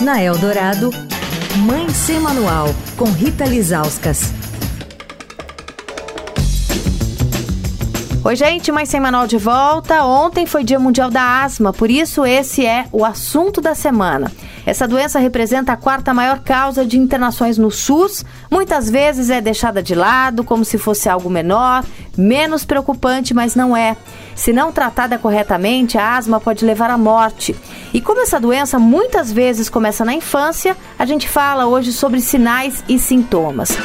Na 0.00 0.20
Eldorado, 0.20 0.90
Mãe 1.58 1.88
Sem 1.90 2.18
Manual, 2.18 2.74
com 2.96 3.04
Rita 3.04 3.44
Lizauskas. 3.44 4.32
Oi, 8.26 8.34
gente, 8.36 8.72
Mãe 8.72 8.86
Sem 8.86 9.00
Manual 9.00 9.26
de 9.26 9.36
volta. 9.36 10.02
Ontem 10.02 10.46
foi 10.46 10.64
Dia 10.64 10.78
Mundial 10.78 11.10
da 11.10 11.42
Asma, 11.42 11.74
por 11.74 11.90
isso 11.90 12.24
esse 12.24 12.64
é 12.64 12.86
o 12.90 13.04
assunto 13.04 13.60
da 13.60 13.74
semana. 13.74 14.32
Essa 14.64 14.88
doença 14.88 15.18
representa 15.18 15.74
a 15.74 15.76
quarta 15.76 16.14
maior 16.14 16.38
causa 16.38 16.86
de 16.86 16.98
internações 16.98 17.58
no 17.58 17.70
SUS. 17.70 18.24
Muitas 18.50 18.88
vezes 18.88 19.28
é 19.28 19.42
deixada 19.42 19.82
de 19.82 19.94
lado, 19.94 20.42
como 20.42 20.64
se 20.64 20.78
fosse 20.78 21.06
algo 21.06 21.28
menor, 21.28 21.84
menos 22.16 22.64
preocupante, 22.64 23.34
mas 23.34 23.54
não 23.54 23.76
é. 23.76 23.94
Se 24.34 24.54
não 24.54 24.72
tratada 24.72 25.18
corretamente, 25.18 25.98
a 25.98 26.16
asma 26.16 26.40
pode 26.40 26.64
levar 26.64 26.88
à 26.88 26.96
morte. 26.96 27.54
E 27.92 28.00
como 28.00 28.22
essa 28.22 28.40
doença 28.40 28.78
muitas 28.78 29.30
vezes 29.30 29.68
começa 29.68 30.02
na 30.02 30.14
infância, 30.14 30.74
a 30.98 31.04
gente 31.04 31.28
fala 31.28 31.66
hoje 31.66 31.92
sobre 31.92 32.22
sinais 32.22 32.82
e 32.88 32.98
sintomas. 32.98 33.76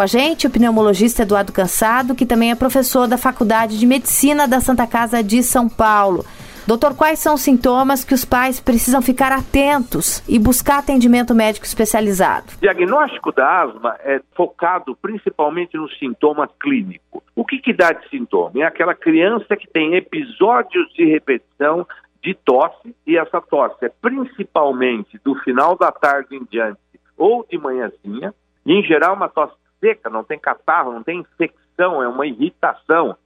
Com 0.00 0.04
a 0.04 0.06
gente, 0.06 0.46
o 0.46 0.50
pneumologista 0.50 1.24
Eduardo 1.24 1.52
Cansado, 1.52 2.14
que 2.14 2.24
também 2.24 2.50
é 2.50 2.54
professor 2.54 3.06
da 3.06 3.18
Faculdade 3.18 3.78
de 3.78 3.86
Medicina 3.86 4.48
da 4.48 4.58
Santa 4.58 4.86
Casa 4.86 5.22
de 5.22 5.42
São 5.42 5.68
Paulo. 5.68 6.24
Doutor, 6.66 6.96
quais 6.96 7.18
são 7.18 7.34
os 7.34 7.42
sintomas 7.42 8.02
que 8.02 8.14
os 8.14 8.24
pais 8.24 8.58
precisam 8.58 9.02
ficar 9.02 9.30
atentos 9.30 10.24
e 10.26 10.38
buscar 10.38 10.78
atendimento 10.78 11.34
médico 11.34 11.66
especializado? 11.66 12.46
O 12.56 12.60
diagnóstico 12.62 13.30
da 13.30 13.60
asma 13.60 13.94
é 14.02 14.22
focado 14.34 14.96
principalmente 15.02 15.76
no 15.76 15.86
sintoma 15.90 16.48
clínico. 16.58 17.22
O 17.36 17.44
que, 17.44 17.58
que 17.58 17.74
dá 17.74 17.92
de 17.92 18.08
sintoma? 18.08 18.52
É 18.56 18.62
aquela 18.62 18.94
criança 18.94 19.54
que 19.54 19.68
tem 19.68 19.96
episódios 19.96 20.90
de 20.94 21.04
repetição 21.04 21.86
de 22.24 22.32
tosse, 22.32 22.96
e 23.06 23.18
essa 23.18 23.38
tosse 23.38 23.84
é 23.84 23.92
principalmente 24.00 25.20
do 25.22 25.34
final 25.40 25.76
da 25.76 25.92
tarde 25.92 26.36
em 26.36 26.44
diante 26.50 26.80
ou 27.18 27.46
de 27.46 27.58
manhãzinha, 27.58 28.32
e 28.64 28.72
em 28.72 28.82
geral 28.82 29.14
uma 29.14 29.28
tosse 29.28 29.60
seca, 29.80 30.08
não 30.10 30.22
tem 30.22 30.38
catarro, 30.38 30.92
não 30.92 31.02
tem 31.02 31.20
infecção, 31.20 32.02
é 32.02 32.08
uma 32.08 32.26
irritação. 32.26 33.16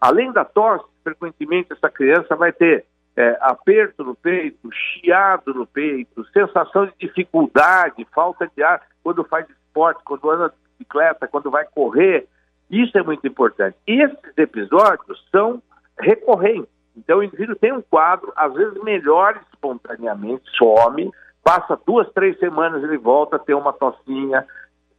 Além 0.00 0.32
da 0.32 0.44
tosse, 0.44 0.84
frequentemente 1.02 1.72
essa 1.72 1.90
criança 1.90 2.34
vai 2.36 2.52
ter 2.52 2.86
é, 3.16 3.38
aperto 3.40 4.04
no 4.04 4.14
peito, 4.14 4.68
chiado 4.72 5.54
no 5.54 5.66
peito, 5.66 6.24
sensação 6.32 6.86
de 6.86 6.92
dificuldade, 6.98 8.06
falta 8.14 8.50
de 8.54 8.62
ar 8.62 8.82
quando 9.02 9.24
faz 9.24 9.48
esporte, 9.48 10.02
quando 10.04 10.30
anda 10.30 10.48
de 10.50 10.54
bicicleta, 10.78 11.26
quando 11.26 11.50
vai 11.50 11.64
correr. 11.64 12.26
Isso 12.70 12.96
é 12.98 13.02
muito 13.02 13.26
importante. 13.26 13.76
Esses 13.86 14.36
episódios 14.36 15.24
são 15.30 15.62
recorrentes. 15.98 16.68
Então 16.96 17.18
o 17.18 17.22
indivíduo 17.22 17.56
tem 17.56 17.72
um 17.72 17.82
quadro, 17.82 18.32
às 18.36 18.52
vezes 18.54 18.82
melhora 18.82 19.40
espontaneamente, 19.52 20.44
some, 20.56 21.10
passa 21.44 21.78
duas, 21.86 22.10
três 22.12 22.38
semanas, 22.38 22.82
ele 22.82 22.98
volta 22.98 23.36
a 23.36 23.38
ter 23.38 23.54
uma 23.54 23.72
tossinha, 23.72 24.46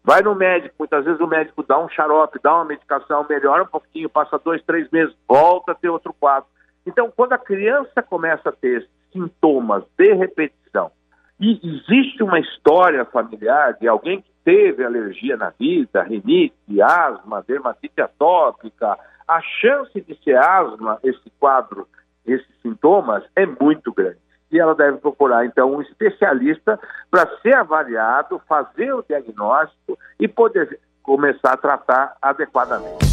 Vai 0.07 0.21
no 0.21 0.33
médico, 0.33 0.73
muitas 0.79 1.03
vezes 1.03 1.19
o 1.19 1.27
médico 1.27 1.61
dá 1.63 1.77
um 1.77 1.89
xarope, 1.89 2.39
dá 2.41 2.55
uma 2.55 2.63
medicação, 2.63 3.25
melhora 3.29 3.63
um 3.63 3.67
pouquinho, 3.67 4.07
passa 4.07 4.39
dois, 4.39 4.63
três 4.63 4.89
meses, 4.89 5.13
volta 5.27 5.73
a 5.73 5.75
ter 5.75 5.89
outro 5.89 6.13
quadro. 6.13 6.47
Então, 6.85 7.11
quando 7.13 7.33
a 7.33 7.37
criança 7.37 8.01
começa 8.01 8.47
a 8.47 8.53
ter 8.53 8.87
sintomas 9.11 9.83
de 9.97 10.13
repetição 10.13 10.89
e 11.37 11.59
existe 11.61 12.23
uma 12.23 12.39
história 12.39 13.03
familiar 13.03 13.73
de 13.73 13.85
alguém 13.85 14.21
que 14.21 14.31
teve 14.45 14.81
alergia 14.81 15.35
na 15.35 15.49
vida, 15.49 16.03
rinite, 16.03 16.81
asma, 16.81 17.43
dermatite 17.45 17.99
atópica, 17.99 18.97
a 19.27 19.41
chance 19.59 19.99
de 19.99 20.17
ser 20.23 20.37
asma, 20.37 20.99
esse 21.03 21.29
quadro, 21.37 21.85
esses 22.25 22.47
sintomas, 22.61 23.25
é 23.35 23.45
muito 23.45 23.91
grande 23.91 24.19
e 24.51 24.59
ela 24.59 24.73
deve 24.73 24.97
procurar, 24.97 25.45
então, 25.45 25.75
um 25.75 25.81
especialista 25.81 26.79
para 27.11 27.27
ser 27.41 27.55
avaliado, 27.55 28.41
fazer 28.47 28.93
o 28.93 29.03
diagnóstico 29.07 29.97
e 30.19 30.27
poder 30.27 30.79
começar 31.03 31.53
a 31.53 31.57
tratar 31.57 32.15
adequadamente. 32.21 33.05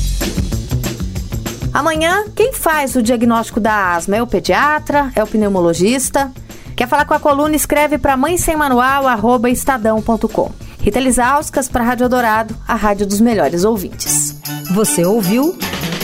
Amanhã, 1.72 2.24
quem 2.36 2.52
faz 2.52 2.94
o 2.94 3.02
diagnóstico 3.02 3.58
da 3.58 3.94
asma 3.94 4.16
é 4.16 4.22
o 4.22 4.26
pediatra, 4.26 5.10
é 5.16 5.22
o 5.22 5.26
pneumologista? 5.26 6.30
Quer 6.76 6.88
falar 6.88 7.04
com 7.04 7.14
a 7.14 7.20
coluna? 7.20 7.56
Escreve 7.56 7.98
para 7.98 8.16
mãe 8.16 8.36
sem 8.36 8.56
manual, 8.56 9.06
arroba 9.06 9.50
estadão.com. 9.50 10.52
Rita 10.80 11.00
Lisauskas 11.00 11.68
para 11.68 11.82
a 11.82 11.86
Rádio 11.86 12.08
Dourado, 12.08 12.54
a 12.68 12.74
rádio 12.74 13.06
dos 13.06 13.20
melhores 13.20 13.64
ouvintes. 13.64 14.40
Você 14.74 15.04
ouviu 15.04 15.56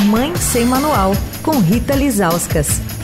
Mãe 0.07 0.35
Sem 0.37 0.65
Manual, 0.65 1.13
com 1.43 1.59
Rita 1.59 1.95
Lisauskas. 1.95 3.00